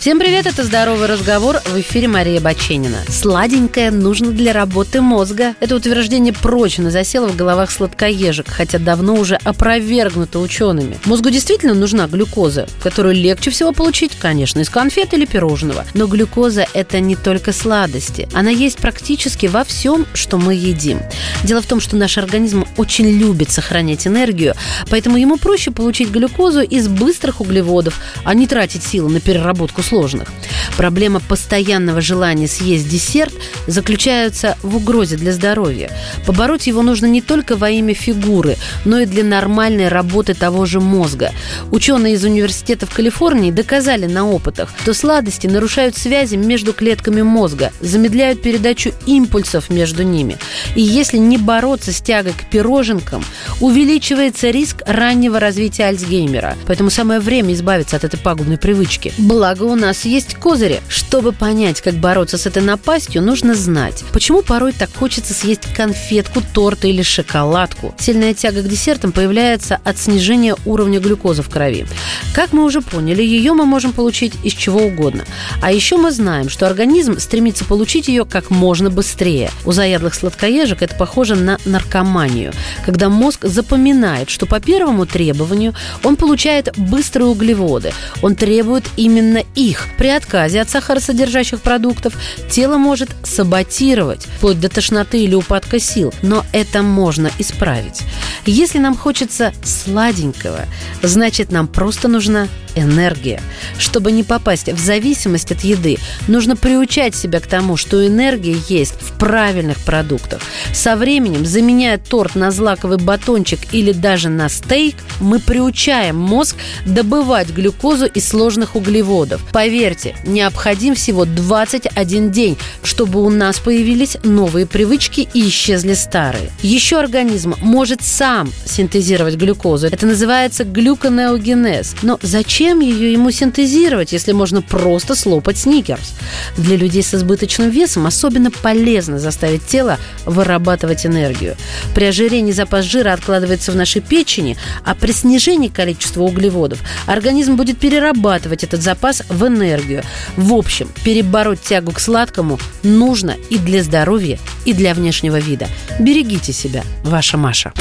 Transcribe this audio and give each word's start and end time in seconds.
Всем 0.00 0.18
привет, 0.18 0.46
это 0.46 0.64
«Здоровый 0.64 1.08
разговор» 1.08 1.60
в 1.66 1.78
эфире 1.78 2.08
Мария 2.08 2.40
Баченина. 2.40 3.00
Сладенькое 3.06 3.90
нужно 3.90 4.30
для 4.30 4.54
работы 4.54 5.02
мозга. 5.02 5.54
Это 5.60 5.76
утверждение 5.76 6.32
прочно 6.32 6.90
засело 6.90 7.28
в 7.28 7.36
головах 7.36 7.70
сладкоежек, 7.70 8.48
хотя 8.48 8.78
давно 8.78 9.16
уже 9.16 9.34
опровергнуто 9.44 10.38
учеными. 10.38 10.96
Мозгу 11.04 11.28
действительно 11.28 11.74
нужна 11.74 12.06
глюкоза, 12.06 12.66
которую 12.82 13.14
легче 13.14 13.50
всего 13.50 13.72
получить, 13.72 14.12
конечно, 14.18 14.60
из 14.60 14.70
конфет 14.70 15.12
или 15.12 15.26
пирожного. 15.26 15.84
Но 15.92 16.06
глюкоза– 16.06 16.66
это 16.72 16.98
не 17.00 17.14
только 17.14 17.52
сладости. 17.52 18.26
Она 18.32 18.48
есть 18.48 18.78
практически 18.78 19.48
во 19.48 19.64
всем, 19.64 20.06
что 20.14 20.38
мы 20.38 20.54
едим. 20.54 21.00
Дело 21.44 21.60
в 21.60 21.66
том, 21.66 21.78
что 21.78 21.96
наш 21.96 22.16
организм 22.16 22.64
очень 22.78 23.10
любит 23.18 23.50
сохранять 23.50 24.06
энергию, 24.06 24.54
поэтому 24.88 25.18
ему 25.18 25.36
проще 25.36 25.72
получить 25.72 26.08
глюкозу 26.08 26.62
из 26.62 26.88
быстрых 26.88 27.42
углеводов, 27.42 28.00
а 28.24 28.32
не 28.32 28.46
тратить 28.46 28.82
силы 28.82 29.10
на 29.10 29.20
переработку 29.20 29.82
сложных. 29.90 30.28
Проблема 30.76 31.20
постоянного 31.20 32.00
желания 32.00 32.46
съесть 32.46 32.88
десерт 32.88 33.34
заключается 33.66 34.56
в 34.62 34.76
угрозе 34.76 35.16
для 35.16 35.32
здоровья. 35.32 35.90
Побороть 36.26 36.68
его 36.68 36.82
нужно 36.82 37.06
не 37.06 37.20
только 37.20 37.56
во 37.56 37.70
имя 37.70 37.92
фигуры, 37.92 38.56
но 38.84 39.00
и 39.00 39.06
для 39.06 39.24
нормальной 39.24 39.88
работы 39.88 40.34
того 40.34 40.64
же 40.64 40.80
мозга. 40.80 41.32
Ученые 41.72 42.14
из 42.14 42.24
университета 42.24 42.86
в 42.86 42.94
Калифорнии 42.94 43.50
доказали 43.50 44.06
на 44.06 44.28
опытах, 44.28 44.70
что 44.80 44.94
сладости 44.94 45.48
нарушают 45.48 45.96
связи 45.96 46.36
между 46.36 46.72
клетками 46.72 47.22
мозга, 47.22 47.72
замедляют 47.80 48.42
передачу 48.42 48.92
импульсов 49.06 49.70
между 49.70 50.04
ними. 50.04 50.38
И 50.76 50.82
если 50.82 51.18
не 51.18 51.36
бороться 51.36 51.92
с 51.92 52.00
тягой 52.00 52.32
к 52.32 52.48
пироженкам, 52.48 53.24
увеличивается 53.60 54.50
риск 54.50 54.82
раннего 54.86 55.40
развития 55.40 55.86
Альцгеймера. 55.86 56.56
Поэтому 56.66 56.90
самое 56.90 57.18
время 57.18 57.54
избавиться 57.54 57.96
от 57.96 58.04
этой 58.04 58.18
пагубной 58.18 58.56
привычки. 58.56 59.12
Благо 59.18 59.64
у 59.64 59.79
нас 59.80 60.04
есть 60.04 60.34
козыри. 60.34 60.80
Чтобы 60.88 61.32
понять, 61.32 61.80
как 61.80 61.94
бороться 61.94 62.38
с 62.38 62.46
этой 62.46 62.62
напастью, 62.62 63.22
нужно 63.22 63.54
знать, 63.54 64.04
почему 64.12 64.42
порой 64.42 64.72
так 64.72 64.90
хочется 64.94 65.34
съесть 65.34 65.62
конфетку, 65.74 66.42
торт 66.54 66.84
или 66.84 67.02
шоколадку. 67.02 67.94
Сильная 67.98 68.34
тяга 68.34 68.62
к 68.62 68.68
десертам 68.68 69.12
появляется 69.12 69.80
от 69.84 69.98
снижения 69.98 70.54
уровня 70.64 71.00
глюкозы 71.00 71.42
в 71.42 71.48
крови. 71.48 71.86
Как 72.34 72.52
мы 72.52 72.64
уже 72.64 72.80
поняли, 72.80 73.22
ее 73.22 73.54
мы 73.54 73.64
можем 73.64 73.92
получить 73.92 74.34
из 74.44 74.52
чего 74.52 74.80
угодно. 74.80 75.24
А 75.62 75.72
еще 75.72 75.96
мы 75.96 76.12
знаем, 76.12 76.48
что 76.48 76.66
организм 76.66 77.18
стремится 77.18 77.64
получить 77.64 78.08
ее 78.08 78.24
как 78.24 78.50
можно 78.50 78.90
быстрее. 78.90 79.50
У 79.64 79.72
заядлых 79.72 80.14
сладкоежек 80.14 80.82
это 80.82 80.94
похоже 80.94 81.36
на 81.36 81.58
наркоманию, 81.64 82.52
когда 82.84 83.08
мозг 83.08 83.46
запоминает, 83.46 84.30
что 84.30 84.46
по 84.46 84.60
первому 84.60 85.06
требованию 85.06 85.74
он 86.04 86.16
получает 86.16 86.76
быстрые 86.76 87.26
углеводы. 87.26 87.92
Он 88.22 88.34
требует 88.34 88.84
именно 88.96 89.42
их. 89.54 89.69
При 89.98 90.08
отказе 90.08 90.60
от 90.60 90.70
сахаросодержащих 90.70 91.60
продуктов 91.60 92.14
тело 92.50 92.76
может 92.76 93.10
саботировать, 93.24 94.26
вплоть 94.36 94.60
до 94.60 94.68
тошноты 94.68 95.22
или 95.22 95.34
упадка 95.34 95.78
сил. 95.78 96.12
Но 96.22 96.44
это 96.52 96.82
можно 96.82 97.30
исправить. 97.38 98.02
Если 98.46 98.78
нам 98.78 98.96
хочется 98.96 99.52
сладенького, 99.62 100.66
значит 101.02 101.52
нам 101.52 101.68
просто 101.68 102.08
нужна 102.08 102.48
энергия. 102.76 103.40
Чтобы 103.78 104.12
не 104.12 104.22
попасть 104.22 104.68
в 104.68 104.78
зависимость 104.78 105.52
от 105.52 105.60
еды, 105.60 105.98
нужно 106.28 106.56
приучать 106.56 107.14
себя 107.14 107.40
к 107.40 107.46
тому, 107.46 107.76
что 107.76 108.06
энергия 108.06 108.56
есть 108.68 108.94
в 109.00 109.18
правильных 109.18 109.78
продуктах. 109.84 110.40
Со 110.72 110.96
временем, 110.96 111.44
заменяя 111.44 111.98
торт 111.98 112.34
на 112.34 112.50
злаковый 112.50 112.98
батончик 112.98 113.60
или 113.72 113.92
даже 113.92 114.28
на 114.28 114.48
стейк, 114.48 114.96
мы 115.20 115.38
приучаем 115.38 116.16
мозг 116.16 116.56
добывать 116.86 117.50
глюкозу 117.50 118.06
из 118.06 118.28
сложных 118.28 118.76
углеводов. 118.76 119.42
Поверьте, 119.60 120.16
необходим 120.24 120.94
всего 120.94 121.26
21 121.26 122.30
день, 122.30 122.56
чтобы 122.82 123.22
у 123.22 123.28
нас 123.28 123.58
появились 123.58 124.16
новые 124.24 124.64
привычки 124.64 125.28
и 125.34 125.48
исчезли 125.48 125.92
старые. 125.92 126.50
Еще 126.62 126.98
организм 126.98 127.54
может 127.60 128.00
сам 128.00 128.50
синтезировать 128.64 129.34
глюкозу. 129.34 129.88
Это 129.88 130.06
называется 130.06 130.64
глюконеогенез. 130.64 131.96
Но 132.00 132.18
зачем 132.22 132.80
ее 132.80 133.12
ему 133.12 133.30
синтезировать, 133.32 134.12
если 134.12 134.32
можно 134.32 134.62
просто 134.62 135.14
слопать 135.14 135.58
сникерс? 135.58 136.14
Для 136.56 136.78
людей 136.78 137.02
с 137.02 137.12
избыточным 137.12 137.68
весом 137.68 138.06
особенно 138.06 138.50
полезно 138.50 139.18
заставить 139.18 139.66
тело 139.66 139.98
вырабатывать 140.24 141.04
энергию. 141.04 141.54
При 141.94 142.06
ожирении 142.06 142.52
запас 142.52 142.86
жира 142.86 143.12
откладывается 143.12 143.72
в 143.72 143.76
нашей 143.76 144.00
печени, 144.00 144.56
а 144.86 144.94
при 144.94 145.12
снижении 145.12 145.68
количества 145.68 146.22
углеводов 146.22 146.78
организм 147.04 147.56
будет 147.56 147.76
перерабатывать 147.76 148.64
этот 148.64 148.80
запас 148.80 149.22
в 149.28 149.49
энергию. 149.54 150.02
В 150.36 150.54
общем, 150.54 150.88
перебороть 151.04 151.62
тягу 151.62 151.92
к 151.92 152.00
сладкому 152.00 152.58
нужно 152.82 153.36
и 153.50 153.58
для 153.58 153.82
здоровья, 153.82 154.38
и 154.64 154.72
для 154.72 154.94
внешнего 154.94 155.38
вида. 155.38 155.68
Берегите 155.98 156.52
себя, 156.52 156.84
ваша 157.02 157.36
Маша. 157.36 157.72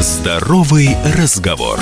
Здоровый 0.00 0.96
разговор. 1.16 1.80